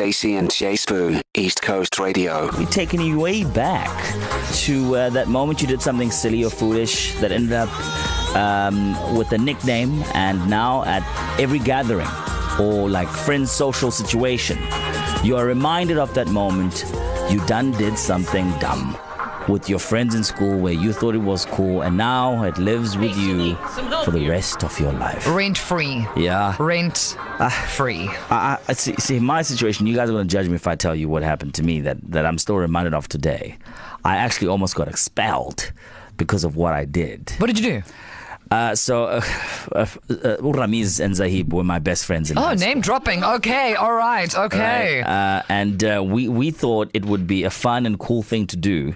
Stacy 0.00 0.36
and 0.36 0.50
Jay 0.50 0.76
Spoo, 0.76 1.20
East 1.34 1.60
Coast 1.60 1.98
Radio. 1.98 2.48
We're 2.56 2.64
taking 2.64 3.02
you 3.02 3.20
way 3.20 3.44
back 3.44 3.90
to 4.62 4.96
uh, 4.96 5.10
that 5.10 5.28
moment 5.28 5.60
you 5.60 5.68
did 5.68 5.82
something 5.82 6.10
silly 6.10 6.42
or 6.42 6.48
foolish 6.48 7.12
that 7.16 7.30
ended 7.32 7.52
up 7.52 7.68
um, 8.34 9.14
with 9.14 9.30
a 9.32 9.36
nickname, 9.36 10.02
and 10.14 10.48
now 10.48 10.84
at 10.84 11.02
every 11.38 11.58
gathering 11.58 12.08
or 12.58 12.88
like 12.88 13.08
friends' 13.08 13.50
social 13.50 13.90
situation, 13.90 14.56
you 15.22 15.36
are 15.36 15.44
reminded 15.44 15.98
of 15.98 16.14
that 16.14 16.28
moment 16.28 16.86
you 17.28 17.38
done 17.46 17.72
did 17.72 17.98
something 17.98 18.50
dumb 18.58 18.96
with 19.50 19.68
your 19.68 19.78
friends 19.78 20.14
in 20.14 20.24
school 20.24 20.58
where 20.58 20.72
you 20.72 20.94
thought 20.94 21.14
it 21.14 21.18
was 21.18 21.44
cool, 21.44 21.82
and 21.82 21.94
now 21.94 22.42
it 22.44 22.56
lives 22.56 22.96
with 22.96 23.14
you 23.18 23.54
for 24.02 24.12
the 24.12 24.26
rest 24.30 24.64
of 24.64 24.80
your 24.80 24.92
life. 24.92 25.26
Rent 25.28 25.58
free. 25.58 26.06
Yeah. 26.16 26.56
Rent 26.58 27.18
free. 27.48 28.08
I, 28.30 28.58
I 28.68 28.72
see, 28.74 28.94
see 28.96 29.18
my 29.18 29.42
situation. 29.42 29.86
You 29.86 29.94
guys 29.96 30.10
are 30.10 30.12
going 30.12 30.28
to 30.28 30.32
judge 30.32 30.48
me 30.48 30.56
if 30.56 30.66
I 30.66 30.74
tell 30.74 30.94
you 30.94 31.08
what 31.08 31.22
happened 31.22 31.54
to 31.54 31.62
me 31.62 31.80
that, 31.80 31.96
that 32.10 32.26
I'm 32.26 32.36
still 32.38 32.56
reminded 32.56 32.92
of 32.92 33.08
today. 33.08 33.56
I 34.04 34.16
actually 34.16 34.48
almost 34.48 34.74
got 34.74 34.88
expelled 34.88 35.72
because 36.16 36.44
of 36.44 36.56
what 36.56 36.74
I 36.74 36.84
did. 36.84 37.32
What 37.38 37.46
did 37.46 37.58
you 37.58 37.80
do? 37.80 37.82
Uh, 38.50 38.74
so, 38.74 39.04
uh, 39.04 39.20
uh, 39.72 39.78
uh, 39.78 39.86
Ramiz 40.38 40.98
and 40.98 41.14
Zahib 41.14 41.52
were 41.54 41.62
my 41.62 41.78
best 41.78 42.04
friends 42.04 42.32
in 42.32 42.36
Oh, 42.38 42.52
name 42.54 42.80
dropping. 42.80 43.22
Okay, 43.22 43.76
all 43.76 43.94
right, 43.94 44.36
okay. 44.36 45.02
Right? 45.02 45.38
Uh, 45.38 45.42
and 45.48 45.84
uh, 45.84 46.02
we, 46.04 46.26
we 46.26 46.50
thought 46.50 46.90
it 46.92 47.04
would 47.04 47.28
be 47.28 47.44
a 47.44 47.50
fun 47.50 47.86
and 47.86 47.96
cool 48.00 48.24
thing 48.24 48.48
to 48.48 48.56
do 48.56 48.92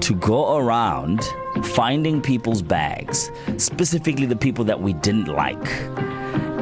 to 0.00 0.14
go 0.14 0.56
around 0.56 1.22
finding 1.62 2.22
people's 2.22 2.62
bags, 2.62 3.30
specifically 3.58 4.24
the 4.24 4.34
people 4.36 4.64
that 4.64 4.80
we 4.80 4.94
didn't 4.94 5.28
like. 5.28 5.62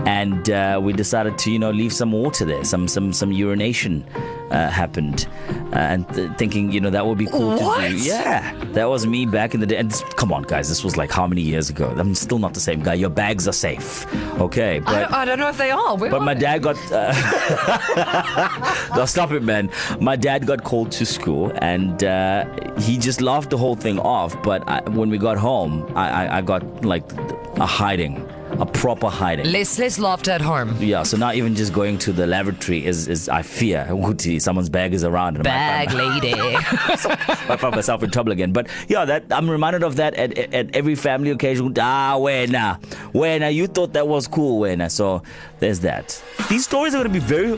And 0.06 0.50
uh, 0.50 0.80
we 0.82 0.92
decided 0.92 1.38
to, 1.38 1.50
you 1.50 1.58
know, 1.58 1.70
leave 1.70 1.92
some 1.92 2.12
water 2.12 2.44
there. 2.44 2.62
Some 2.64 2.88
some 2.88 3.12
some 3.12 3.32
urination 3.32 4.04
uh, 4.50 4.68
happened, 4.68 5.26
uh, 5.72 5.76
and 5.76 6.06
th- 6.14 6.30
thinking, 6.36 6.70
you 6.70 6.80
know, 6.80 6.90
that 6.90 7.06
would 7.06 7.16
be 7.16 7.24
cool 7.26 7.56
to 7.58 7.64
What? 7.64 7.88
do. 7.88 7.96
Yeah, 7.96 8.52
that 8.72 8.84
was 8.90 9.06
me 9.06 9.24
back 9.24 9.54
in 9.54 9.60
the 9.60 9.66
day. 9.66 9.76
And 9.78 9.90
this, 9.90 10.02
come 10.16 10.30
on, 10.30 10.42
guys, 10.42 10.68
this 10.68 10.84
was 10.84 10.98
like 10.98 11.10
how 11.10 11.26
many 11.26 11.40
years 11.40 11.70
ago? 11.70 11.92
I'm 11.96 12.14
still 12.14 12.38
not 12.38 12.52
the 12.52 12.60
same 12.60 12.82
guy. 12.82 12.94
Your 12.94 13.08
bags 13.08 13.48
are 13.48 13.52
safe, 13.52 14.04
okay? 14.40 14.76
I, 14.76 14.80
But 14.80 15.00
don't, 15.00 15.12
I 15.14 15.24
don't 15.24 15.38
know 15.38 15.48
if 15.48 15.56
they 15.56 15.70
are. 15.70 15.96
Where 15.96 16.10
but 16.10 16.20
are 16.20 16.24
my 16.24 16.34
they? 16.34 16.40
dad 16.40 16.62
got. 16.62 16.76
Uh, 16.92 17.12
no, 18.96 19.06
stop 19.06 19.30
it, 19.32 19.42
man. 19.42 19.70
My 20.00 20.16
dad 20.16 20.46
got 20.46 20.64
called 20.64 20.92
to 20.92 21.06
school, 21.06 21.50
and 21.62 22.04
uh, 22.04 22.44
he 22.78 22.98
just 22.98 23.20
laughed 23.22 23.48
the 23.50 23.56
whole 23.58 23.74
thing 23.76 23.98
off. 24.00 24.40
But 24.42 24.68
I, 24.68 24.80
when 24.90 25.08
we 25.08 25.18
got 25.18 25.38
home, 25.38 25.90
I, 25.96 26.26
I, 26.26 26.38
I 26.38 26.42
got 26.42 26.84
like 26.84 27.10
a 27.56 27.66
hiding, 27.66 28.16
a 28.60 28.66
proper 28.66 29.08
hiding. 29.08 29.50
Less, 29.50 29.78
less 29.78 29.98
laughter 29.98 30.30
at 30.30 30.40
home. 30.40 30.76
yeah, 30.80 31.02
so 31.02 31.16
not 31.16 31.34
even 31.34 31.54
just 31.54 31.72
going 31.72 31.98
to 31.98 32.12
the 32.12 32.26
lavatory 32.26 32.84
is, 32.84 33.08
is 33.08 33.28
I 33.28 33.42
fear 33.42 33.86
someone's 34.38 34.68
bag 34.68 34.94
is 34.94 35.04
around 35.04 35.36
and 35.36 35.44
Bag 35.44 35.92
lady. 35.92 36.32
find, 36.32 37.18
I 37.50 37.56
find 37.56 37.74
myself 37.74 38.02
in 38.02 38.10
trouble 38.10 38.32
again. 38.32 38.52
But 38.52 38.68
yeah, 38.88 39.04
that 39.04 39.24
I'm 39.30 39.50
reminded 39.50 39.82
of 39.82 39.96
that 39.96 40.14
at, 40.14 40.36
at, 40.38 40.54
at 40.54 40.76
every 40.76 40.94
family 40.94 41.30
occasion. 41.30 41.74
Ah, 41.78 42.16
wena, 42.16 42.80
wena, 43.12 43.52
you 43.52 43.66
thought 43.66 43.92
that 43.94 44.06
was 44.06 44.26
cool, 44.28 44.60
wena. 44.62 44.90
So 44.90 45.22
there's 45.58 45.80
that. 45.80 46.22
These 46.48 46.64
stories 46.64 46.94
are 46.94 46.98
going 46.98 47.12
to 47.12 47.20
be 47.20 47.24
very 47.24 47.56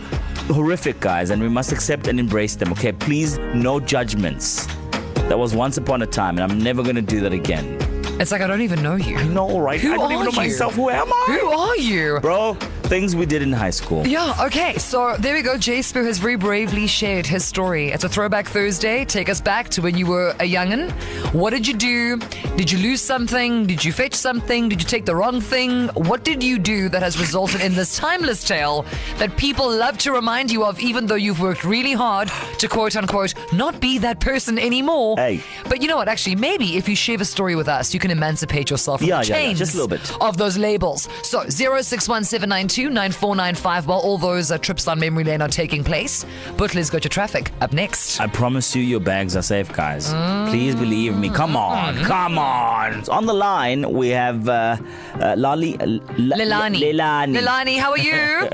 horrific, 0.55 1.00
guys, 1.00 1.30
and 1.30 1.42
we 1.42 1.48
must 1.48 1.72
accept 1.72 2.06
and 2.08 2.19
embrace 2.19 2.56
them. 2.56 2.72
Okay, 2.72 2.92
please, 2.92 3.39
no 3.55 3.80
judgments. 3.80 4.67
That 5.28 5.39
was 5.39 5.55
once 5.55 5.77
upon 5.77 6.02
a 6.02 6.06
time, 6.06 6.39
and 6.39 6.50
I'm 6.52 6.58
never 6.58 6.83
going 6.83 6.97
to 6.97 7.02
do 7.02 7.20
that 7.20 7.33
again. 7.33 7.78
It's 8.19 8.33
like 8.33 8.41
I 8.41 8.47
don't 8.47 8.62
even 8.62 8.83
know 8.83 8.97
you. 8.97 9.22
No, 9.25 9.59
right? 9.59 9.81
Who 9.81 9.92
I 9.92 9.97
don't 9.97 10.05
are 10.06 10.12
even 10.12 10.25
know 10.27 10.31
you? 10.31 10.36
myself. 10.36 10.75
Who 10.75 10.91
am 10.91 11.12
I? 11.12 11.39
Who 11.41 11.47
are 11.48 11.77
you? 11.77 12.19
Bro, 12.20 12.55
things 12.87 13.17
we 13.17 13.27
did 13.27 13.42
in 13.42 13.53
high 13.53 13.70
school. 13.70 14.06
Yeah, 14.06 14.34
okay, 14.47 14.79
so 14.79 15.17
there 15.19 15.34
we 15.34 15.42
go. 15.42 15.56
Jay 15.59 15.81
Spoo 15.81 16.05
has 16.06 16.19
very 16.19 16.37
bravely 16.37 16.87
shared 16.87 17.27
his 17.27 17.45
story. 17.45 17.89
It's 17.91 18.05
a 18.05 18.09
throwback 18.09 18.47
Thursday. 18.48 19.05
Take 19.05 19.29
us 19.29 19.41
back 19.41 19.69
to 19.70 19.83
when 19.83 19.97
you 19.97 20.06
were 20.06 20.34
a 20.41 20.45
young'un. 20.45 20.91
What 21.33 21.51
did 21.51 21.67
you 21.67 21.75
do? 21.75 22.19
Did 22.57 22.70
you 22.70 22.79
lose 22.79 23.01
something? 23.01 23.67
Did 23.67 23.84
you 23.84 23.92
fetch 23.92 24.14
something? 24.14 24.69
Did 24.69 24.80
you 24.80 24.86
take 24.86 25.05
the 25.05 25.17
wrong 25.17 25.41
thing? 25.41 25.89
What 25.89 26.25
did 26.25 26.42
you 26.42 26.58
do 26.58 26.89
that 26.91 27.02
has 27.02 27.19
resulted 27.19 27.61
in 27.61 27.75
this 27.75 27.96
timeless 27.96 28.45
tale 28.45 28.85
that 29.19 29.36
people 29.36 29.69
love 29.69 29.98
to 29.98 30.13
remind 30.13 30.51
you 30.51 30.64
of, 30.64 30.79
even 30.80 31.07
though 31.07 31.17
you've 31.17 31.41
worked 31.41 31.64
really 31.64 31.92
hard 31.92 32.30
to 32.58 32.69
quote 32.69 32.95
unquote 32.96 33.35
not 33.52 33.80
be 33.80 33.98
that 33.98 34.20
person 34.20 34.58
anymore? 34.58 35.17
Hey. 35.17 35.42
But 35.69 35.83
you 35.83 35.89
know 35.89 35.96
what? 35.96 36.08
Actually, 36.08 36.36
maybe 36.36 36.77
if 36.77 36.89
you 36.89 36.95
share 36.95 37.17
a 37.20 37.25
story 37.25 37.57
with 37.57 37.69
us, 37.69 37.92
you 37.95 38.01
can 38.01 38.11
emancipate 38.11 38.70
yourself 38.70 39.01
from 39.01 39.08
Yeah, 39.08 39.23
the 39.23 39.29
yeah, 39.29 39.36
yeah, 39.36 39.42
chains 39.46 39.58
just 39.58 39.75
a 39.75 39.77
little 39.77 39.89
bit. 39.89 40.17
of 40.20 40.36
those 40.36 40.57
labels. 40.58 41.08
So 41.23 41.45
0617929495 42.77 43.87
while 43.87 43.98
all 44.01 44.19
those 44.19 44.51
uh, 44.51 44.59
trips 44.59 44.85
down 44.85 44.98
memory 45.01 45.25
lane 45.25 45.41
are 45.42 45.48
taking 45.48 45.83
place. 45.83 46.25
Butler's 46.57 46.91
Go 46.91 46.98
to 46.98 47.09
Traffic 47.09 47.51
up 47.61 47.73
next. 47.73 48.20
I 48.20 48.27
promise 48.27 48.75
you, 48.77 48.83
your 48.83 49.01
bags 49.01 49.37
are 49.37 49.42
safe, 49.42 49.73
guys. 49.73 50.13
Please 50.51 50.75
believe 50.75 51.17
me. 51.17 51.29
Come 51.31 51.57
on, 51.57 51.97
come 52.05 52.39
on. 52.39 53.09
On 53.09 53.27
the 53.27 53.33
line, 53.35 53.91
we 53.92 54.09
have 54.11 54.48
uh, 54.48 54.77
uh, 55.20 55.35
Lali, 55.37 55.77
uh, 55.79 55.83
L- 55.85 56.01
Lilani. 56.17 56.79
Lilani. 56.81 57.37
Lilani, 57.39 57.79
how 57.79 57.91
are 57.92 57.98
you? 57.98 58.48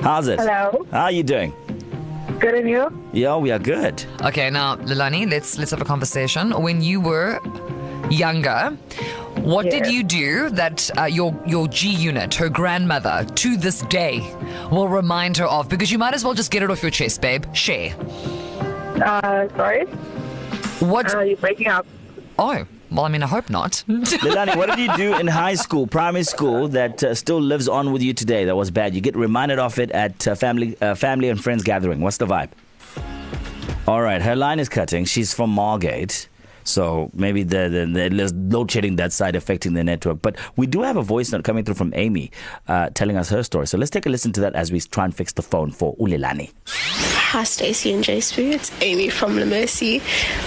How's 0.02 0.28
it? 0.28 0.38
Hello. 0.38 0.86
How 0.92 1.04
are 1.04 1.12
you 1.12 1.22
doing? 1.22 1.52
Good 2.38 2.54
and 2.54 2.68
you? 2.70 2.88
Yeah, 3.12 3.36
we 3.36 3.50
are 3.50 3.58
good. 3.58 4.04
okay, 4.22 4.48
now 4.50 4.76
Lilani, 4.76 5.28
let's 5.28 5.58
let's 5.58 5.72
have 5.72 5.80
a 5.80 5.84
conversation. 5.84 6.52
When 6.62 6.80
you 6.80 7.00
were 7.00 7.40
younger, 8.10 8.76
what 9.48 9.70
did 9.70 9.86
you 9.86 10.02
do 10.02 10.50
that 10.50 10.90
uh, 10.98 11.04
your 11.04 11.34
your 11.46 11.68
G 11.68 11.88
unit, 11.88 12.34
her 12.34 12.48
grandmother, 12.48 13.26
to 13.36 13.56
this 13.56 13.80
day 13.82 14.20
will 14.70 14.88
remind 14.88 15.36
her 15.38 15.46
of? 15.46 15.68
Because 15.68 15.90
you 15.90 15.98
might 15.98 16.14
as 16.14 16.24
well 16.24 16.34
just 16.34 16.50
get 16.50 16.62
it 16.62 16.70
off 16.70 16.82
your 16.82 16.90
chest, 16.90 17.20
babe. 17.20 17.44
Share. 17.54 17.96
Uh, 19.02 19.48
sorry? 19.56 19.86
What? 20.80 21.14
Uh, 21.14 21.20
you're 21.20 21.36
breaking 21.38 21.68
up. 21.68 21.86
oh, 22.38 22.66
well, 22.90 23.04
I 23.04 23.08
mean, 23.08 23.22
I 23.22 23.26
hope 23.26 23.50
not. 23.50 23.84
Lilani, 23.88 24.56
what 24.56 24.68
did 24.70 24.78
you 24.78 24.96
do 24.96 25.18
in 25.18 25.26
high 25.26 25.54
school, 25.54 25.86
primary 25.86 26.24
school, 26.24 26.68
that 26.68 27.02
uh, 27.02 27.14
still 27.14 27.40
lives 27.40 27.68
on 27.68 27.92
with 27.92 28.02
you 28.02 28.14
today 28.14 28.44
that 28.44 28.56
was 28.56 28.70
bad? 28.70 28.94
You 28.94 29.00
get 29.00 29.16
reminded 29.16 29.58
of 29.58 29.78
it 29.78 29.90
at 29.90 30.26
uh, 30.26 30.34
family, 30.34 30.76
uh, 30.80 30.94
family 30.94 31.28
and 31.28 31.42
friends 31.42 31.62
gathering. 31.62 32.00
What's 32.00 32.16
the 32.16 32.26
vibe? 32.26 32.50
All 33.86 34.02
right, 34.02 34.20
her 34.20 34.36
line 34.36 34.58
is 34.58 34.68
cutting. 34.68 35.04
She's 35.04 35.32
from 35.34 35.50
Margate. 35.50 36.28
So 36.68 37.10
maybe 37.14 37.42
the, 37.42 37.68
the, 37.68 37.86
the 37.86 38.08
there's 38.14 38.34
load 38.34 38.70
shedding 38.70 38.96
that 38.96 39.12
side 39.12 39.36
affecting 39.36 39.74
the 39.74 39.84
network. 39.84 40.22
But 40.22 40.36
we 40.56 40.66
do 40.66 40.82
have 40.82 40.96
a 40.96 41.02
voice 41.02 41.32
note 41.32 41.44
coming 41.44 41.64
through 41.64 41.76
from 41.76 41.92
Amy 41.94 42.30
uh, 42.68 42.90
telling 42.90 43.16
us 43.16 43.28
her 43.30 43.42
story. 43.42 43.66
So 43.66 43.78
let's 43.78 43.90
take 43.90 44.06
a 44.06 44.08
listen 44.08 44.32
to 44.34 44.40
that 44.42 44.54
as 44.54 44.70
we 44.70 44.80
try 44.80 45.04
and 45.04 45.14
fix 45.14 45.32
the 45.32 45.42
phone 45.42 45.70
for 45.70 45.96
Ulilani. 45.96 46.52
Hi, 46.66 47.44
Stacey 47.44 47.92
and 47.92 48.02
Spoo. 48.02 48.52
It's 48.52 48.72
Amy 48.80 49.10
from 49.10 49.38
La 49.38 49.44
Mercy. 49.44 49.98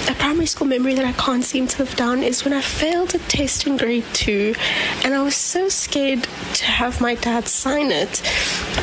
A 0.09 0.15
primary 0.15 0.47
school 0.47 0.65
memory 0.65 0.95
that 0.95 1.05
I 1.05 1.11
can't 1.11 1.43
seem 1.43 1.67
to 1.67 1.83
live 1.83 1.95
down 1.95 2.23
is 2.23 2.43
when 2.43 2.53
I 2.53 2.61
failed 2.61 3.13
a 3.13 3.19
test 3.19 3.67
in 3.67 3.77
grade 3.77 4.03
two, 4.13 4.55
and 5.03 5.13
I 5.13 5.21
was 5.21 5.35
so 5.35 5.69
scared 5.69 6.23
to 6.23 6.65
have 6.65 6.99
my 6.99 7.13
dad 7.13 7.47
sign 7.47 7.91
it 7.91 8.23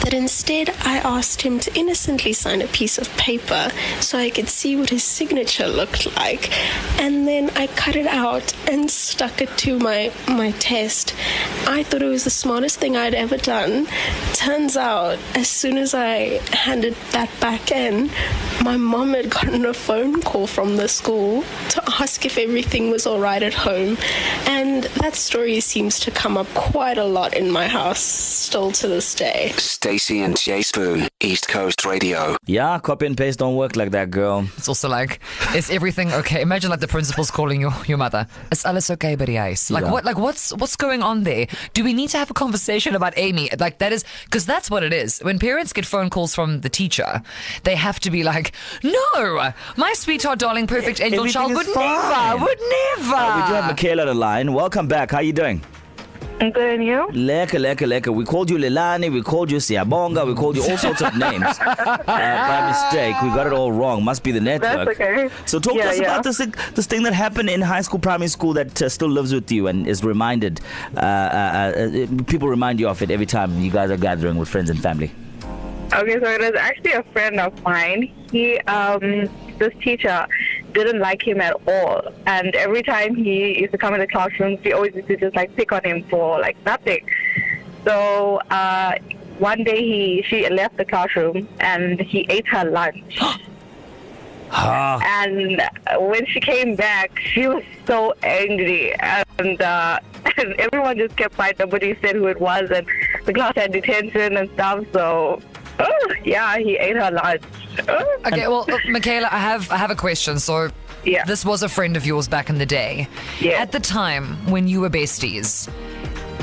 that 0.04 0.14
instead 0.14 0.70
I 0.84 0.98
asked 0.98 1.42
him 1.42 1.58
to 1.58 1.74
innocently 1.76 2.32
sign 2.32 2.62
a 2.62 2.68
piece 2.68 2.98
of 2.98 3.08
paper 3.16 3.70
so 4.00 4.16
I 4.16 4.30
could 4.30 4.48
see 4.48 4.76
what 4.76 4.90
his 4.90 5.02
signature 5.02 5.66
looked 5.66 6.14
like, 6.14 6.52
and 7.00 7.17
then 7.38 7.50
I 7.56 7.68
cut 7.68 7.94
it 7.94 8.06
out 8.06 8.52
and 8.68 8.90
stuck 8.90 9.40
it 9.40 9.56
to 9.58 9.78
my 9.78 10.12
my 10.26 10.50
test. 10.52 11.14
I 11.68 11.84
thought 11.84 12.02
it 12.02 12.08
was 12.08 12.24
the 12.24 12.30
smartest 12.30 12.80
thing 12.80 12.96
I'd 12.96 13.14
ever 13.14 13.36
done. 13.36 13.86
Turns 14.32 14.76
out, 14.76 15.18
as 15.34 15.48
soon 15.48 15.78
as 15.78 15.94
I 15.94 16.40
handed 16.52 16.94
that 17.12 17.30
back 17.40 17.70
in, 17.70 18.10
my 18.64 18.76
mom 18.76 19.14
had 19.14 19.30
gotten 19.30 19.64
a 19.66 19.74
phone 19.74 20.20
call 20.20 20.46
from 20.46 20.76
the 20.76 20.88
school 20.88 21.44
to 21.70 21.82
ask 22.00 22.24
if 22.24 22.38
everything 22.38 22.90
was 22.90 23.06
all 23.06 23.20
right 23.20 23.42
at 23.42 23.54
home. 23.54 23.96
And 24.46 24.84
that 25.02 25.14
story 25.14 25.60
seems 25.60 26.00
to 26.00 26.10
come 26.10 26.36
up 26.36 26.48
quite 26.54 26.98
a 26.98 27.04
lot 27.04 27.34
in 27.34 27.50
my 27.50 27.68
house 27.68 28.00
still 28.00 28.72
to 28.72 28.88
this 28.88 29.14
day. 29.14 29.52
Stacy 29.56 30.22
and 30.22 30.36
Jay 30.36 30.60
Spoo, 30.60 31.08
East 31.20 31.48
Coast 31.48 31.84
Radio. 31.84 32.36
Yeah, 32.46 32.78
copy 32.80 33.06
and 33.06 33.16
paste 33.16 33.38
don't 33.38 33.56
work 33.56 33.76
like 33.76 33.92
that, 33.92 34.10
girl. 34.10 34.48
It's 34.56 34.68
also 34.68 34.88
like, 34.88 35.20
is 35.54 35.70
everything 35.70 36.12
okay? 36.12 36.42
Imagine 36.42 36.70
like 36.70 36.80
the 36.80 36.88
principal's 36.88 37.27
calling 37.30 37.60
your, 37.60 37.72
your 37.86 37.98
mother. 37.98 38.26
Is 38.50 38.64
alles 38.64 38.90
okay, 38.90 39.14
buddy 39.16 39.38
ice? 39.38 39.70
Like 39.70 39.84
Yeah. 39.84 39.92
what? 39.92 40.04
Like 40.04 40.18
what's 40.18 40.52
what's 40.54 40.76
going 40.76 41.02
on 41.02 41.24
there? 41.24 41.46
Do 41.74 41.84
we 41.84 41.92
need 41.94 42.10
to 42.10 42.18
have 42.18 42.30
a 42.30 42.34
conversation 42.34 42.94
about 42.94 43.14
Amy? 43.16 43.48
Like 43.58 43.78
that 43.78 43.92
is 43.92 44.04
because 44.24 44.46
that's 44.46 44.70
what 44.70 44.82
it 44.82 44.92
is. 44.92 45.20
When 45.20 45.38
parents 45.38 45.72
get 45.72 45.86
phone 45.86 46.10
calls 46.10 46.34
from 46.34 46.60
the 46.60 46.68
teacher, 46.68 47.22
they 47.64 47.76
have 47.76 48.00
to 48.00 48.10
be 48.10 48.22
like, 48.22 48.52
no, 48.82 49.52
my 49.76 49.92
sweetheart, 49.94 50.38
darling, 50.38 50.66
perfect 50.66 51.00
angel 51.00 51.20
Everything 51.20 51.32
child 51.40 51.54
would 51.54 51.66
fine." 51.66 51.84
never, 51.84 52.44
would 52.44 52.58
never. 52.60 53.14
Uh, 53.14 53.36
we 53.42 53.48
do 53.48 53.54
have 53.54 53.66
Michaela 53.66 54.02
on 54.02 54.08
the 54.08 54.14
line. 54.14 54.52
Welcome 54.52 54.88
back. 54.88 55.10
How 55.10 55.18
are 55.18 55.22
you 55.22 55.32
doing? 55.32 55.62
I'm 56.40 56.52
good 56.52 56.74
and 56.74 56.84
you? 56.84 57.08
Leka, 57.12 57.58
leka, 57.58 57.84
leka. 57.84 58.12
We 58.12 58.24
called 58.24 58.48
you 58.48 58.58
Lilani, 58.58 59.12
we 59.12 59.22
called 59.22 59.50
you 59.50 59.58
Siabonga, 59.58 60.24
we 60.26 60.34
called 60.34 60.56
you 60.56 60.62
all 60.62 60.78
sorts 60.78 61.02
of 61.02 61.16
names. 61.16 61.44
Uh, 61.88 62.04
by 62.06 62.68
mistake, 62.68 63.14
we 63.22 63.28
got 63.30 63.46
it 63.46 63.52
all 63.52 63.70
wrong. 63.72 64.02
Must 64.02 64.22
be 64.22 64.32
the 64.32 64.40
network. 64.40 64.96
That's 64.98 65.00
okay. 65.00 65.30
So 65.46 65.58
talk 65.58 65.74
to 65.74 65.80
us 65.80 65.98
yeah. 65.98 66.04
about 66.04 66.24
this 66.24 66.38
this 66.74 66.86
thing 66.86 67.02
that 67.04 67.12
happened 67.12 67.50
in 67.50 67.60
high 67.60 67.80
school, 67.82 67.98
primary 67.98 68.28
school 68.28 68.52
that 68.54 68.80
uh, 68.80 68.88
still 68.88 69.08
lives 69.08 69.32
with 69.32 69.50
you 69.50 69.66
and 69.66 69.86
is 69.86 70.02
reminded. 70.02 70.60
Uh, 70.96 71.00
uh, 71.00 71.02
uh, 71.02 71.80
uh, 71.80 72.22
people 72.26 72.48
remind 72.48 72.80
you 72.80 72.88
of 72.88 73.00
it 73.02 73.10
every 73.10 73.26
time 73.26 73.58
you 73.60 73.70
guys 73.70 73.90
are 73.90 73.96
gathering 73.96 74.36
with 74.36 74.48
friends 74.48 74.70
and 74.70 74.80
family. 74.80 75.10
Okay, 75.94 76.20
so 76.20 76.30
it 76.30 76.40
was 76.40 76.52
actually 76.58 76.92
a 76.92 77.02
friend 77.12 77.40
of 77.40 77.62
mine. 77.62 78.12
He, 78.30 78.58
um, 78.60 79.28
this 79.58 79.72
teacher 79.80 80.26
didn't 80.72 81.00
like 81.00 81.26
him 81.26 81.40
at 81.40 81.54
all. 81.66 82.02
And 82.26 82.54
every 82.54 82.82
time 82.82 83.14
he 83.14 83.60
used 83.60 83.72
to 83.72 83.78
come 83.78 83.94
in 83.94 84.00
the 84.00 84.06
classroom, 84.06 84.58
she 84.62 84.72
always 84.72 84.94
used 84.94 85.08
to 85.08 85.16
just 85.16 85.34
like 85.36 85.54
pick 85.56 85.72
on 85.72 85.82
him 85.84 86.04
for 86.04 86.40
like 86.40 86.56
nothing. 86.64 87.08
So, 87.84 88.36
uh, 88.50 88.94
one 89.38 89.62
day 89.64 89.82
he, 89.82 90.22
she 90.26 90.48
left 90.48 90.76
the 90.76 90.84
classroom 90.84 91.48
and 91.60 92.00
he 92.00 92.26
ate 92.28 92.46
her 92.48 92.64
lunch. 92.70 93.18
Ah, 94.50 94.98
And 95.04 95.60
when 96.10 96.24
she 96.24 96.40
came 96.40 96.74
back, 96.74 97.18
she 97.18 97.46
was 97.46 97.62
so 97.86 98.14
angry, 98.22 98.94
and, 98.98 99.60
uh, 99.60 100.00
and 100.38 100.54
everyone 100.54 100.96
just 100.96 101.16
kept 101.16 101.34
quiet. 101.34 101.58
Nobody 101.58 101.94
said 102.00 102.16
who 102.16 102.28
it 102.28 102.40
was, 102.40 102.70
and 102.70 102.86
the 103.26 103.34
class 103.34 103.52
had 103.56 103.72
detention 103.72 104.38
and 104.38 104.48
stuff. 104.52 104.86
So, 104.94 105.42
oh, 105.78 106.14
yeah, 106.24 106.58
he 106.58 106.76
ate 106.76 106.96
her 106.96 107.10
lunch. 107.10 107.42
Oh, 107.88 108.18
Okay, 108.26 108.48
well, 108.48 108.64
look, 108.68 108.84
Michaela, 108.88 109.28
I 109.30 109.38
have 109.38 109.70
I 109.70 109.76
have 109.76 109.90
a 109.90 109.96
question. 109.96 110.38
So, 110.38 110.70
Yeah. 111.04 111.24
this 111.24 111.44
was 111.44 111.62
a 111.62 111.68
friend 111.68 111.96
of 111.96 112.04
yours 112.04 112.28
back 112.28 112.50
in 112.50 112.58
the 112.58 112.66
day. 112.66 113.06
Yeah. 113.40 113.62
At 113.62 113.70
the 113.72 113.80
time 113.80 114.36
when 114.50 114.66
you 114.68 114.80
were 114.80 114.90
besties, 114.90 115.68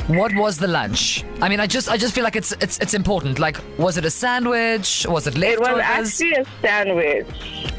what 0.07 0.31
was 0.35 0.57
the 0.57 0.67
lunch? 0.67 1.23
I 1.41 1.49
mean, 1.49 1.59
I 1.59 1.67
just 1.67 1.89
I 1.89 1.97
just 1.97 2.13
feel 2.15 2.23
like 2.23 2.35
it's 2.35 2.51
it's 2.61 2.77
it's 2.79 2.93
important. 2.93 3.39
Like, 3.39 3.57
was 3.77 3.97
it 3.97 4.05
a 4.05 4.09
sandwich? 4.11 5.05
Was 5.09 5.27
it 5.27 5.35
it 5.37 5.59
was 5.59 5.79
actually 5.81 6.33
a 6.33 6.45
sandwich. 6.61 7.25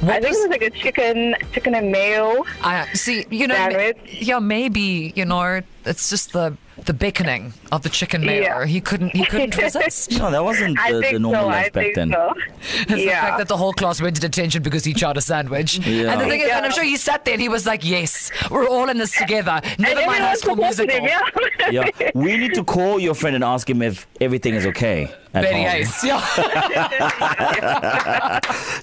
What 0.01 0.17
I 0.17 0.21
think 0.21 0.29
was- 0.35 0.37
it 0.39 0.49
was 0.49 0.51
like 0.51 0.63
a 0.63 0.71
chicken, 0.71 1.35
chicken 1.53 1.75
and 1.75 1.91
mayo. 1.93 2.45
I 2.63 2.87
see. 2.95 3.27
You 3.31 3.47
know, 3.47 3.55
Sandwich. 3.55 3.97
yeah, 4.21 4.39
maybe 4.41 5.13
you 5.17 5.25
know, 5.25 5.63
it's 5.85 6.11
just 6.11 6.33
the 6.33 6.57
the 6.85 6.93
beckoning 6.93 7.53
of 7.73 7.83
the 7.83 7.89
chicken 7.89 8.25
mayo. 8.25 8.43
Yeah. 8.43 8.67
He 8.67 8.81
couldn't 8.81 9.11
he 9.17 9.25
couldn't 9.25 9.57
resist. 9.63 10.13
no, 10.19 10.31
that 10.31 10.45
wasn't 10.45 10.77
the, 10.89 11.09
the 11.13 11.19
normal 11.19 11.43
so. 11.43 11.47
lunch 11.49 11.57
I 11.67 11.69
back 11.71 11.73
think 11.73 11.95
then. 11.95 12.11
so. 12.13 12.35
It's 12.81 12.89
the 12.91 13.07
fact 13.09 13.39
that 13.39 13.49
the 13.49 13.57
whole 13.57 13.73
class 13.73 14.01
went 14.03 14.17
to 14.17 14.21
detention 14.21 14.63
because 14.63 14.85
he 14.85 14.93
tried 14.93 15.17
a 15.17 15.21
sandwich. 15.21 15.79
Yeah. 15.87 16.13
And 16.13 16.21
the 16.21 16.27
thing 16.27 16.41
is, 16.41 16.51
and 16.51 16.67
I'm 16.67 16.73
sure 16.73 16.85
he 16.85 16.97
sat 16.97 17.25
there 17.25 17.35
and 17.35 17.41
he 17.41 17.49
was 17.49 17.65
like, 17.67 17.85
"Yes, 17.85 18.31
we're 18.51 18.69
all 18.69 18.89
in 18.89 18.99
this 18.99 19.13
together. 19.17 19.61
and 19.63 19.79
Never 19.79 20.05
mind 20.07 20.23
High 20.23 20.35
School 20.35 20.57
Musical." 20.57 20.95
him, 20.95 21.05
yeah. 21.05 21.23
Yeah, 21.71 22.11
we 22.15 22.37
need 22.37 22.55
to 22.55 22.65
call 22.65 22.99
your 23.01 23.15
friend 23.15 23.35
and 23.35 23.45
ask 23.45 23.69
him 23.69 23.83
if 23.83 24.07
everything 24.21 24.55
is 24.55 24.67
okay. 24.67 25.11
At 25.35 25.43
Very 25.43 25.55
home. 25.57 25.65
nice. 25.65 26.05
Yeah. 26.05 26.21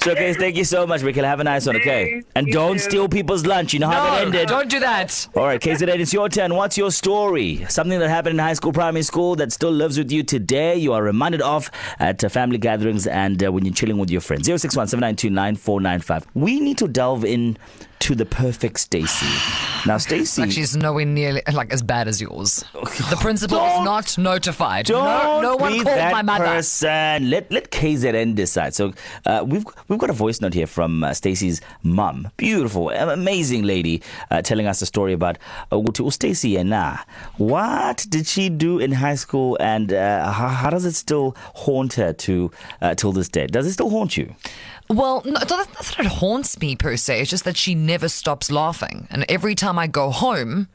Showcase, 0.03 0.37
thank 0.37 0.55
you 0.55 0.63
so 0.63 0.85
much, 0.85 1.01
Michaela. 1.03 1.27
Have 1.27 1.39
a 1.39 1.43
nice 1.43 1.65
one, 1.65 1.77
okay? 1.77 2.21
And 2.35 2.47
you 2.47 2.53
don't 2.53 2.73
too. 2.73 2.79
steal 2.79 3.07
people's 3.09 3.45
lunch. 3.45 3.73
You 3.73 3.79
know 3.79 3.89
how 3.89 4.03
that 4.11 4.25
ended. 4.27 4.47
don't 4.49 4.69
do 4.69 4.79
that. 4.79 5.27
All 5.35 5.45
right, 5.45 5.59
KZN, 5.59 5.99
it's 5.99 6.13
your 6.13 6.29
turn. 6.29 6.53
What's 6.53 6.77
your 6.77 6.91
story? 6.91 7.65
Something 7.83 7.99
that 7.99 8.07
happened 8.07 8.35
in 8.35 8.39
high 8.39 8.53
school, 8.53 8.71
primary 8.71 9.03
school 9.03 9.35
that 9.35 9.51
still 9.51 9.69
lives 9.69 9.97
with 9.97 10.09
you 10.09 10.23
today. 10.23 10.77
You 10.77 10.93
are 10.93 11.03
reminded 11.03 11.41
of 11.41 11.69
at 11.99 12.23
uh, 12.23 12.29
family 12.29 12.57
gatherings 12.57 13.07
and 13.07 13.43
uh, 13.43 13.51
when 13.51 13.65
you're 13.65 13.73
chilling 13.73 13.97
with 13.97 14.09
your 14.09 14.21
friends. 14.21 14.45
061 14.45 14.87
792 14.87 15.29
9495. 15.29 16.25
We 16.33 16.61
need 16.61 16.77
to 16.77 16.87
delve 16.87 17.25
in 17.25 17.57
to 18.03 18.15
the 18.15 18.25
perfect 18.25 18.81
Stacy. 18.81 19.25
Now, 19.87 19.97
Stacy. 19.97 20.41
Like 20.41 20.51
she's 20.51 20.75
nowhere 20.75 21.05
near 21.05 21.41
like 21.53 21.71
as 21.71 21.81
bad 21.81 22.09
as 22.09 22.19
yours. 22.19 22.65
The 23.09 23.17
principal 23.21 23.57
is 23.59 23.85
not 23.85 24.17
notified. 24.17 24.87
Don't 24.87 25.05
no, 25.05 25.41
no 25.41 25.55
one 25.55 25.71
be 25.71 25.83
called 25.83 25.97
that 25.97 26.11
my 26.11 26.21
mother. 26.21 26.43
person. 26.43 27.29
Let 27.29 27.49
let 27.49 27.71
KZN 27.71 28.35
decide. 28.35 28.75
So 28.75 28.91
uh, 29.25 29.45
we've 29.47 29.63
we've 29.87 29.99
got 29.99 30.09
a 30.09 30.13
voice 30.13 30.41
note 30.41 30.53
here 30.53 30.67
from 30.67 31.05
uh, 31.05 31.13
Stacey's 31.13 31.61
mum. 31.81 32.27
Beautiful, 32.35 32.89
amazing 32.89 33.63
lady, 33.63 34.01
uh, 34.31 34.41
telling 34.41 34.67
us 34.67 34.81
a 34.81 34.85
story 34.85 35.13
about 35.13 35.37
uh, 35.71 36.09
Stacey 36.09 36.57
and 36.57 36.73
What 37.37 38.05
did 38.09 38.27
she 38.27 38.49
do 38.49 38.79
in 38.79 38.91
high 38.91 39.15
school, 39.15 39.57
and 39.61 39.93
uh, 39.93 40.29
how, 40.29 40.49
how 40.49 40.69
does 40.69 40.83
it 40.83 40.93
still 40.95 41.37
haunt 41.55 41.93
her 41.93 42.11
to 42.11 42.51
uh, 42.81 42.95
till 42.95 43.13
this 43.13 43.29
day? 43.29 43.47
Does 43.47 43.65
it 43.65 43.71
still 43.73 43.89
haunt 43.89 44.17
you? 44.17 44.35
Well, 44.89 45.21
no, 45.25 45.31
not 45.31 45.47
that 45.47 45.95
it 45.99 46.05
haunts 46.05 46.59
me 46.59 46.75
per 46.75 46.97
se. 46.97 47.21
It's 47.21 47.29
just 47.29 47.45
that 47.45 47.57
she 47.57 47.73
never 47.75 48.09
stops 48.09 48.51
laughing, 48.51 49.07
and 49.09 49.25
every 49.29 49.55
time 49.55 49.79
I 49.79 49.87
go 49.87 50.09
home. 50.11 50.67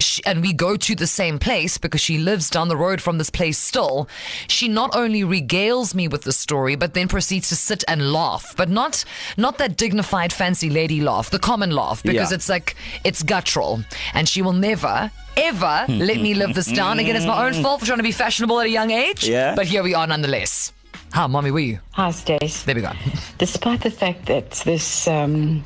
She, 0.00 0.24
and 0.24 0.40
we 0.42 0.52
go 0.52 0.76
to 0.76 0.94
the 0.96 1.06
same 1.06 1.38
place 1.38 1.78
because 1.78 2.00
she 2.00 2.18
lives 2.18 2.50
down 2.50 2.66
the 2.66 2.76
road 2.76 3.00
from 3.00 3.18
this 3.18 3.30
place 3.30 3.56
still. 3.56 4.08
She 4.48 4.66
not 4.66 4.96
only 4.96 5.20
regales 5.20 5.94
me 5.94 6.08
with 6.08 6.22
the 6.22 6.32
story, 6.32 6.74
but 6.74 6.94
then 6.94 7.06
proceeds 7.06 7.50
to 7.50 7.56
sit 7.56 7.84
and 7.86 8.12
laugh, 8.12 8.52
but 8.56 8.68
not 8.68 9.04
not 9.36 9.58
that 9.58 9.76
dignified, 9.76 10.32
fancy 10.32 10.68
lady 10.70 11.00
laugh, 11.00 11.30
the 11.30 11.38
common 11.38 11.70
laugh, 11.70 12.02
because 12.02 12.32
Yeah. 12.32 12.34
it's 12.34 12.48
like 12.48 12.74
it's 13.04 13.22
guttural, 13.22 13.84
and 14.12 14.28
she 14.28 14.42
will 14.42 14.54
never. 14.54 15.12
Ever 15.36 15.84
let 15.88 16.20
me 16.20 16.34
live 16.34 16.54
this 16.54 16.66
down. 16.72 16.98
Again, 16.98 17.14
it's 17.14 17.26
my 17.26 17.46
own 17.46 17.62
fault 17.62 17.78
for 17.80 17.86
trying 17.86 17.98
to 17.98 18.02
be 18.02 18.12
fashionable 18.12 18.58
at 18.58 18.66
a 18.66 18.70
young 18.70 18.90
age. 18.90 19.28
Yeah. 19.28 19.54
But 19.54 19.66
here 19.66 19.84
we 19.84 19.94
are 19.94 20.06
nonetheless. 20.08 20.72
How, 21.12 21.28
mommy, 21.28 21.50
were 21.50 21.60
you? 21.60 21.78
Hi, 21.92 22.10
Stace. 22.10 22.62
There 22.64 22.74
we 22.74 22.80
go. 22.80 22.92
Despite 23.38 23.82
the 23.82 23.90
fact 23.90 24.26
that 24.26 24.50
this 24.64 25.06
um, 25.06 25.62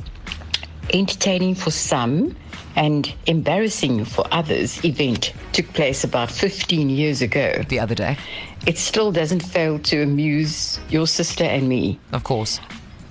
entertaining 0.93 1.55
for 1.55 1.71
some 1.71 2.35
and 2.75 3.13
embarrassing 3.27 4.05
for 4.05 4.27
others 4.33 4.85
event 4.85 5.33
took 5.53 5.67
place 5.73 6.03
about 6.05 6.31
15 6.31 6.91
years 6.91 7.23
ago, 7.23 7.63
The 7.69 7.79
other 7.81 7.95
day, 7.95 8.19
it 8.67 8.77
still 8.77 9.13
doesn't 9.13 9.41
fail 9.41 9.79
to 9.79 10.03
amuse 10.03 10.81
your 10.89 11.07
sister 11.07 11.45
and 11.45 11.69
me. 11.69 11.99
of 12.13 12.25
course. 12.25 12.61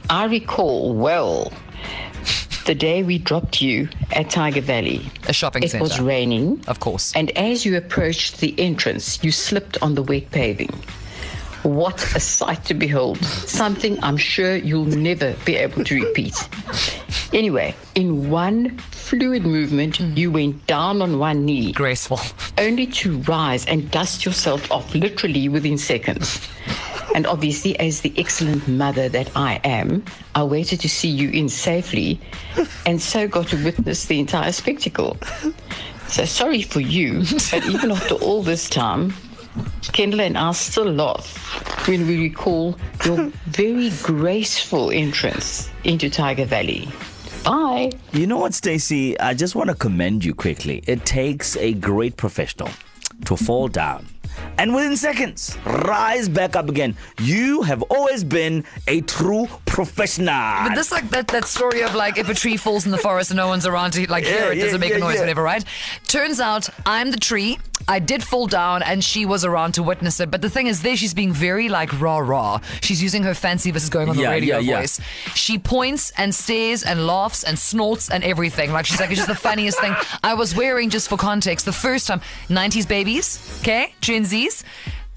I 0.09 0.25
recall 0.25 0.93
well 0.93 1.51
the 2.65 2.75
day 2.75 3.01
we 3.01 3.17
dropped 3.17 3.61
you 3.61 3.87
at 4.11 4.27
Tyger 4.27 4.61
Valley. 4.61 5.09
A 5.27 5.33
shopping 5.33 5.67
center. 5.67 5.77
It 5.77 5.81
was 5.81 5.99
raining. 5.99 6.63
Of 6.67 6.79
course. 6.79 7.13
And 7.15 7.31
as 7.37 7.65
you 7.65 7.77
approached 7.77 8.39
the 8.39 8.53
entrance, 8.59 9.23
you 9.23 9.31
slipped 9.31 9.81
on 9.81 9.95
the 9.95 10.03
wet 10.03 10.29
paving. 10.31 10.73
What 11.65 12.15
a 12.15 12.19
sight 12.19 12.63
to 12.65 12.75
behold. 12.75 13.17
Something 13.25 13.97
I'm 14.03 14.17
sure 14.17 14.55
you'll 14.55 14.85
never 14.85 15.33
be 15.45 15.55
able 15.55 15.83
to 15.85 16.05
repeat. 16.05 16.35
Anyway, 17.33 17.75
in 17.95 18.29
one 18.29 18.77
fluid 18.77 19.47
movement, 19.47 19.97
mm. 19.97 20.15
you 20.15 20.29
went 20.31 20.67
down 20.67 21.01
on 21.01 21.17
one 21.17 21.43
knee, 21.43 21.71
Graceful. 21.71 22.19
only 22.59 22.85
to 23.01 23.17
rise 23.21 23.65
and 23.65 23.89
dust 23.89 24.27
yourself 24.27 24.71
off 24.71 24.93
literally 24.93 25.49
within 25.49 25.75
seconds. 25.79 26.47
And 27.15 27.25
obviously, 27.25 27.79
as 27.79 28.01
the 28.01 28.13
excellent 28.15 28.67
mother 28.67 29.09
that 29.09 29.35
I 29.35 29.59
am, 29.63 30.05
I 30.35 30.43
waited 30.43 30.81
to 30.81 30.89
see 30.89 31.09
you 31.09 31.31
in 31.31 31.49
safely 31.49 32.21
and 32.85 33.01
so 33.01 33.27
got 33.27 33.47
to 33.47 33.63
witness 33.63 34.05
the 34.05 34.19
entire 34.19 34.51
spectacle. 34.51 35.17
So 36.09 36.25
sorry 36.25 36.61
for 36.61 36.79
you, 36.79 37.23
but 37.49 37.65
even 37.65 37.91
after 37.91 38.13
all 38.13 38.43
this 38.43 38.69
time, 38.69 39.15
Kendall 39.93 40.21
and 40.21 40.37
I 40.37 40.51
still 40.51 40.91
laugh 40.91 41.87
when 41.87 42.07
we 42.07 42.21
recall 42.21 42.77
your 43.05 43.17
very 43.47 43.91
graceful 44.03 44.91
entrance 44.91 45.69
into 45.83 46.09
Tyger 46.09 46.45
Valley. 46.45 46.89
Bye. 47.43 47.91
You 48.11 48.27
know 48.27 48.37
what, 48.37 48.53
Stacy? 48.53 49.17
I 49.19 49.33
just 49.33 49.55
want 49.55 49.69
to 49.69 49.75
commend 49.75 50.25
you 50.25 50.33
quickly. 50.33 50.83
It 50.87 51.05
takes 51.05 51.55
a 51.57 51.73
great 51.73 52.17
professional 52.17 52.69
to 53.25 53.37
fall 53.37 53.67
down 53.67 54.07
and 54.57 54.73
within 54.73 54.95
seconds 54.95 55.57
rise 55.65 56.29
back 56.29 56.55
up 56.55 56.69
again. 56.69 56.95
You 57.21 57.61
have 57.63 57.81
always 57.83 58.23
been 58.23 58.63
a 58.87 59.01
true 59.01 59.47
professional. 59.75 60.63
But 60.67 60.75
this 60.75 60.89
like 60.91 61.09
that, 61.09 61.27
that 61.27 61.45
story 61.45 61.81
of 61.81 61.93
like 61.93 62.17
if 62.17 62.29
a 62.29 62.33
tree 62.33 62.55
falls 62.55 62.85
in 62.85 62.91
the 62.91 62.97
forest 62.97 63.29
and 63.31 63.37
no 63.37 63.47
one's 63.47 63.65
around 63.65 63.91
to 63.91 64.09
like 64.09 64.23
hear 64.23 64.45
Yeah, 64.45 64.51
it, 64.51 64.55
does 64.55 64.69
yeah, 64.71 64.75
it 64.75 64.79
make 64.79 64.91
yeah, 64.91 64.95
a 64.95 64.99
noise, 64.99 65.15
yeah. 65.15 65.19
whatever, 65.21 65.43
right? 65.43 65.63
Turns 66.07 66.39
out 66.39 66.69
I'm 66.85 67.11
the 67.11 67.17
tree. 67.17 67.59
I 67.89 67.99
did 67.99 68.23
fall 68.23 68.47
down 68.47 68.81
and 68.83 69.03
she 69.03 69.25
was 69.25 69.43
around 69.43 69.73
to 69.73 69.83
witness 69.83 70.19
it. 70.21 70.31
But 70.31 70.41
the 70.41 70.49
thing 70.49 70.67
is, 70.67 70.81
there 70.81 70.95
she's 70.95 71.13
being 71.13 71.33
very 71.33 71.67
like 71.67 71.99
rah 71.99 72.19
rah. 72.19 72.61
She's 72.81 73.03
using 73.03 73.23
her 73.23 73.33
fancy, 73.33 73.71
versus 73.71 73.89
going 73.89 74.07
on 74.09 74.15
the 74.15 74.21
Yeah, 74.23 74.29
radio 74.31 74.57
yeah, 74.59 74.71
yeah. 74.71 74.79
voice. 74.79 75.01
She 75.35 75.59
points 75.59 76.11
and 76.17 76.33
stares 76.33 76.83
and 76.83 77.05
laughs 77.05 77.43
and 77.43 77.59
snorts 77.59 78.09
and 78.09 78.23
everything. 78.23 78.71
Like 78.71 78.85
she's 78.85 78.99
like, 79.01 79.09
it's 79.11 79.19
just 79.19 79.27
the 79.27 79.35
funniest 79.35 79.79
thing. 79.81 79.93
I 80.23 80.35
was 80.35 80.55
wearing, 80.55 80.89
just 80.89 81.09
for 81.09 81.17
context, 81.17 81.65
the 81.65 81.73
first 81.73 82.07
time, 82.07 82.21
90s 82.47 82.87
babies, 82.87 83.59
okay? 83.61 83.93
Gen 83.99 84.23
Zs. 84.23 84.63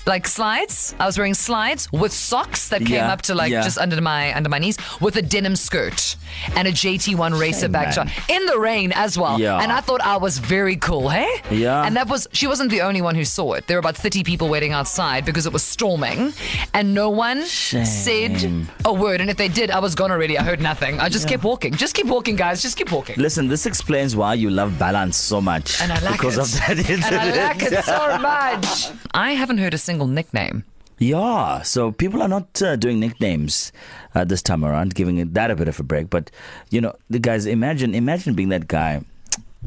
Like 0.08 0.26
slides, 0.26 0.94
I 0.98 1.04
was 1.06 1.18
wearing 1.18 1.34
slides 1.34 1.86
with 1.92 2.12
socks 2.12 2.70
that 2.70 2.80
came 2.80 2.94
Yeah, 2.96 3.12
up 3.12 3.20
to 3.28 3.34
like 3.34 3.52
yeah. 3.52 3.62
just 3.62 3.76
under 3.78 4.00
my 4.00 4.34
under 4.34 4.48
my 4.48 4.58
knees 4.58 4.78
with 5.00 5.16
a 5.16 5.22
denim 5.22 5.54
skirt 5.54 6.16
and 6.56 6.66
a 6.66 6.72
JT1 6.72 7.38
racer 7.38 7.68
back 7.68 7.94
man. 7.94 8.06
top 8.06 8.30
in 8.30 8.46
the 8.46 8.58
rain 8.58 8.90
as 8.94 9.18
well. 9.18 9.38
Yeah. 9.38 9.60
And 9.62 9.70
I 9.70 9.80
thought 9.82 10.00
I 10.00 10.16
was 10.16 10.38
very 10.38 10.76
cool, 10.76 11.10
hey? 11.10 11.28
Yeah. 11.50 11.84
And 11.84 11.94
that 11.96 12.08
was 12.08 12.26
she 12.32 12.46
wasn't 12.46 12.70
the 12.70 12.80
only 12.80 13.02
one 13.02 13.14
who 13.16 13.24
saw 13.24 13.52
it. 13.52 13.66
There 13.66 13.76
were 13.76 13.80
about 13.86 13.96
30 13.96 14.24
people 14.24 14.48
waiting 14.48 14.72
outside 14.72 15.24
because 15.26 15.44
it 15.46 15.52
was 15.52 15.62
storming 15.62 16.32
and 16.72 16.94
no 16.94 17.10
one 17.10 17.42
said 17.44 18.66
a 18.84 18.92
word. 18.92 19.20
And 19.20 19.28
if 19.30 19.36
they 19.36 19.48
did, 19.48 19.70
I 19.70 19.78
was 19.80 19.94
gone 19.94 20.10
already. 20.10 20.38
I 20.38 20.42
heard 20.42 20.60
nothing. 20.60 21.00
I 21.00 21.08
just 21.10 21.28
kept 21.28 21.44
walking. 21.44 21.74
Just 21.74 21.94
keep 21.94 22.06
walking, 22.06 22.36
guys. 22.36 22.62
Just 22.62 22.76
keep 22.78 22.90
walking. 22.92 23.16
Listen, 23.18 23.48
this 23.48 23.66
explains 23.66 24.16
why 24.16 24.34
you 24.34 24.48
love 24.50 24.78
balance 24.78 25.16
so 25.16 25.40
much. 25.40 25.80
And 25.82 25.92
I 25.92 25.98
like 26.00 26.12
because 26.12 26.38
it. 26.38 26.42
of 26.44 26.50
that 26.66 26.78
incident. 26.78 27.04
and 27.12 27.40
I 27.40 27.48
like 27.48 27.62
it 27.62 27.84
so 27.84 28.18
much. 28.32 28.90
I 29.12 29.32
haven't 29.32 29.58
heard 29.58 29.74
a 29.74 29.78
single 29.78 29.97
nickname. 30.06 30.64
Yeah, 30.98 31.62
so 31.62 31.92
people 31.92 32.22
are 32.22 32.28
not 32.28 32.60
uh, 32.60 32.74
doing 32.74 32.98
nicknames 32.98 33.70
uh, 34.16 34.24
this 34.24 34.42
time 34.42 34.64
around, 34.64 34.96
giving 34.96 35.18
it 35.18 35.32
that 35.34 35.50
a 35.50 35.56
bit 35.56 35.68
of 35.68 35.78
a 35.78 35.84
break. 35.84 36.10
But 36.10 36.30
you 36.70 36.80
know, 36.80 36.96
the 37.08 37.20
guys, 37.20 37.46
imagine, 37.46 37.94
imagine 37.94 38.34
being 38.34 38.48
that 38.48 38.66
guy 38.66 39.02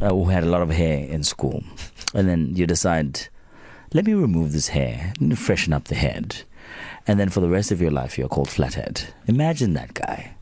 uh, 0.01 0.09
who 0.09 0.25
had 0.25 0.43
a 0.43 0.47
lot 0.50 0.61
of 0.61 0.69
hair 0.69 1.07
in 1.07 1.23
school, 1.23 1.63
and 2.13 2.27
then 2.27 2.53
you 2.55 2.67
decide, 2.67 3.27
let 3.93 4.05
me 4.05 4.13
remove 4.13 4.51
this 4.51 4.67
hair, 4.69 5.13
me 5.21 5.35
freshen 5.35 5.71
up 5.71 5.85
the 5.85 5.95
head, 5.95 6.43
and 7.07 7.17
then 7.17 7.29
for 7.29 7.39
the 7.39 7.50
rest 7.50 7.71
of 7.71 7.81
your 7.81 7.91
life 7.91 8.17
you're 8.17 8.27
called 8.27 8.50
Flathead. 8.50 9.13
Imagine 9.27 9.73
that 9.73 9.93
guy. 9.93 10.35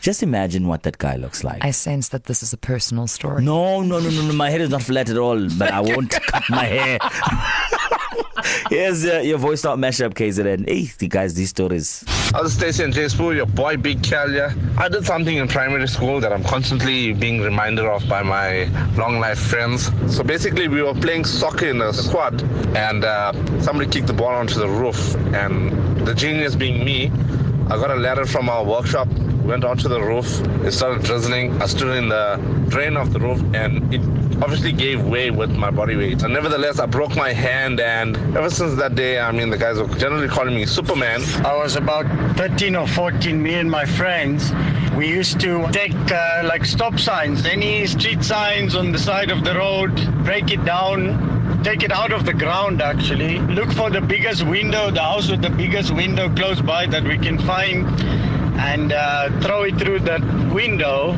Just 0.00 0.22
imagine 0.22 0.68
what 0.68 0.84
that 0.84 0.98
guy 0.98 1.16
looks 1.16 1.42
like. 1.42 1.64
I 1.64 1.72
sense 1.72 2.10
that 2.10 2.24
this 2.24 2.40
is 2.42 2.52
a 2.52 2.56
personal 2.56 3.08
story. 3.08 3.42
No, 3.42 3.82
no, 3.82 3.98
no, 3.98 4.08
no, 4.10 4.22
no. 4.22 4.32
My 4.34 4.50
head 4.50 4.60
is 4.60 4.70
not 4.70 4.82
flat 4.82 5.10
at 5.10 5.16
all, 5.18 5.48
but 5.58 5.72
I 5.72 5.80
won't 5.80 6.10
cut 6.30 6.44
my 6.48 6.64
hair. 6.64 6.98
Here's 8.70 9.06
uh, 9.06 9.20
your 9.20 9.38
voice 9.38 9.60
start 9.60 9.78
mashup, 9.78 10.14
KZN. 10.14 10.68
Hey, 10.68 10.90
the 10.98 11.08
guys, 11.08 11.34
these 11.34 11.50
stories. 11.50 12.04
I 12.34 12.42
was 12.42 12.56
Jay 12.92 13.06
Spoo, 13.06 13.34
your 13.34 13.46
boy 13.46 13.76
Big 13.76 14.04
here. 14.04 14.54
I 14.76 14.88
did 14.88 15.06
something 15.06 15.36
in 15.36 15.48
primary 15.48 15.86
school 15.88 16.20
that 16.20 16.32
I'm 16.32 16.44
constantly 16.44 17.12
being 17.12 17.40
reminded 17.40 17.86
of 17.86 18.06
by 18.08 18.22
my 18.22 18.64
long 18.96 19.20
life 19.20 19.38
friends. 19.38 19.90
So 20.14 20.22
basically, 20.22 20.68
we 20.68 20.82
were 20.82 20.94
playing 20.94 21.24
soccer 21.24 21.68
in 21.68 21.80
a 21.80 21.92
squad, 21.92 22.42
and 22.76 23.04
uh, 23.04 23.32
somebody 23.60 23.88
kicked 23.90 24.08
the 24.08 24.12
ball 24.12 24.34
onto 24.34 24.58
the 24.58 24.68
roof. 24.68 25.14
And 25.34 26.06
the 26.06 26.14
genius 26.14 26.54
being 26.54 26.84
me, 26.84 27.10
I 27.68 27.76
got 27.76 27.90
a 27.90 27.96
ladder 27.96 28.24
from 28.26 28.48
our 28.48 28.64
workshop, 28.64 29.08
went 29.44 29.64
onto 29.64 29.88
the 29.88 30.00
roof, 30.00 30.40
it 30.64 30.70
started 30.70 31.02
drizzling. 31.02 31.60
I 31.60 31.66
stood 31.66 31.96
in 31.96 32.08
the 32.08 32.36
drain 32.68 32.96
of 32.96 33.12
the 33.12 33.18
roof, 33.18 33.42
and 33.54 33.92
it 33.92 34.00
obviously 34.40 34.70
gave 34.70 35.04
way 35.04 35.32
with 35.32 35.50
my 35.50 35.72
body 35.72 35.96
weight. 35.96 36.22
And 36.22 36.32
nevertheless, 36.32 36.78
I 36.78 36.86
broke 36.86 37.16
my 37.16 37.32
hand, 37.32 37.80
and 37.80 38.16
ever 38.36 38.50
since 38.50 38.76
that 38.76 38.94
day, 38.94 39.18
I 39.18 39.32
mean, 39.32 39.50
the 39.50 39.58
guys 39.58 39.80
were 39.80 39.88
generally 39.96 40.28
calling 40.28 40.54
me 40.54 40.64
Superman. 40.64 41.22
I 41.44 41.56
was 41.56 41.74
about 41.74 42.06
13 42.36 42.76
or 42.76 42.86
14, 42.86 43.42
me 43.42 43.54
and 43.54 43.68
my 43.68 43.84
friends. 43.84 44.52
We 44.96 45.08
used 45.08 45.40
to 45.40 45.66
take 45.72 45.92
uh, 46.12 46.42
like 46.44 46.64
stop 46.64 47.00
signs, 47.00 47.46
any 47.46 47.84
street 47.88 48.22
signs 48.22 48.76
on 48.76 48.92
the 48.92 48.98
side 48.98 49.32
of 49.32 49.42
the 49.42 49.56
road, 49.56 49.92
break 50.24 50.52
it 50.52 50.64
down, 50.64 51.35
take 51.66 51.82
it 51.82 51.90
out 51.90 52.12
of 52.12 52.24
the 52.24 52.32
ground 52.32 52.80
actually. 52.80 53.40
Look 53.40 53.72
for 53.72 53.90
the 53.90 54.00
biggest 54.00 54.46
window, 54.46 54.92
the 54.92 55.02
house 55.02 55.28
with 55.28 55.42
the 55.42 55.50
biggest 55.50 55.92
window 55.92 56.32
close 56.32 56.60
by 56.60 56.86
that 56.86 57.02
we 57.02 57.18
can 57.18 57.40
find, 57.40 57.84
and 58.70 58.92
uh, 58.92 59.40
throw 59.40 59.64
it 59.64 59.76
through 59.76 59.98
that 60.10 60.22
window. 60.54 61.10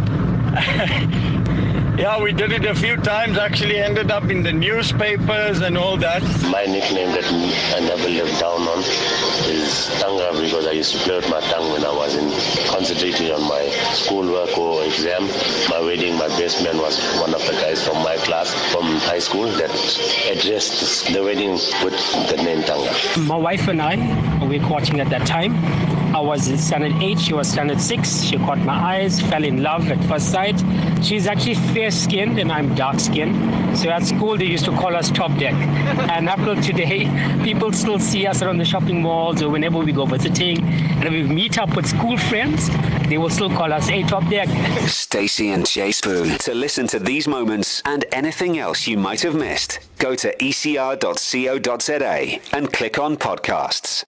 yeah, 1.99 2.19
we 2.23 2.33
did 2.33 2.53
it 2.53 2.65
a 2.65 2.75
few 2.75 2.97
times, 2.97 3.37
actually 3.37 3.77
ended 3.77 4.11
up 4.11 4.31
in 4.31 4.43
the 4.43 4.51
newspapers 4.51 5.61
and 5.61 5.77
all 5.77 5.99
that. 5.99 6.23
My 6.51 6.65
nickname 6.65 7.13
that 7.13 7.29
I 7.77 7.81
never 7.81 8.09
lived 8.09 8.41
down 8.41 8.63
on 8.73 8.79
is 9.53 9.78
used 10.79 10.93
to 10.93 10.99
play 10.99 11.17
with 11.17 11.29
my 11.29 11.41
tongue 11.41 11.73
when 11.73 11.85
I 11.85 11.93
was 11.93 12.15
in 12.15 12.29
concentrating 12.71 13.33
on 13.33 13.43
my 13.49 13.69
schoolwork 13.95 14.57
or 14.57 14.85
exam. 14.85 15.23
My 15.69 15.81
wedding, 15.81 16.15
my 16.17 16.29
best 16.39 16.63
man 16.63 16.79
was 16.79 16.97
one 17.21 17.35
of 17.35 17.45
the 17.47 17.53
guys 17.53 17.85
from 17.85 17.97
my 18.05 18.17
class 18.19 18.55
from 18.73 18.85
high 19.11 19.19
school 19.19 19.47
that 19.47 19.71
addressed 20.31 21.13
the 21.13 21.21
wedding 21.21 21.51
with 21.83 21.97
the 22.31 22.37
name 22.37 22.63
Tanga. 22.63 22.95
My 23.19 23.35
wife 23.37 23.67
and 23.67 23.83
I, 23.83 23.97
we 24.47 24.61
were 24.61 24.69
watching 24.69 25.01
at 25.01 25.11
that 25.11 25.27
time. 25.27 25.57
I 26.15 26.21
was 26.21 26.49
in 26.49 26.57
standard 26.57 27.03
8, 27.03 27.19
she 27.19 27.35
was 27.35 27.49
standard 27.49 27.81
6. 27.81 28.23
She 28.23 28.39
caught 28.39 28.59
my 28.59 28.73
eyes, 28.73 29.21
fell 29.21 29.45
in 29.45 29.63
love 29.63 29.91
at 29.91 30.03
first 30.05 30.33
sight. 30.33 30.59
She's 31.03 31.27
actually 31.27 31.57
fair 31.57 31.91
skinned 31.91 32.39
and 32.39 32.51
I'm 32.51 32.75
dark 32.75 32.99
skinned. 32.99 33.77
So 33.77 33.91
at 33.91 34.05
school, 34.05 34.39
they 34.39 34.47
used 34.47 34.65
to 34.65 34.73
call 34.73 34.97
us 34.97 35.11
Top 35.11 35.37
Deck. 35.39 35.53
and 35.53 36.29
up 36.29 36.39
till 36.39 36.57
today, 36.63 37.05
people 37.45 37.73
still 37.73 37.99
see 37.99 38.27
us 38.27 38.43
around 38.43 38.57
the 38.57 38.65
shopping 38.65 39.03
malls 39.03 39.43
or 39.43 39.51
whenever 39.51 39.79
we 39.79 39.93
go 39.93 40.07
visiting. 40.07 40.67
And 40.69 41.05
if 41.05 41.13
we 41.13 41.23
meet 41.23 41.59
up 41.59 41.75
with 41.77 41.87
school 41.87 42.17
friends, 42.17 42.69
they 43.09 43.19
will 43.19 43.31
still 43.31 43.51
call 43.51 43.73
us 43.73 43.89
A 43.89 44.03
Top 44.03 44.29
Deck. 44.29 44.49
Stacy 44.89 45.51
and 45.51 45.67
Jay 45.67 45.91
Spoo. 45.91 46.39
To 46.39 46.55
listen 46.55 46.87
to 46.89 46.99
these 46.99 47.27
moments 47.27 47.83
and 47.85 48.05
anything 48.13 48.59
else 48.59 48.87
you 48.87 48.99
might 48.99 49.23
have 49.23 49.35
missed, 49.35 49.81
go 49.99 50.15
to 50.15 50.37
ecr.co.za 50.37 50.97
and 52.57 52.73
click 52.73 52.99
on 52.99 53.17
podcasts. 53.17 54.05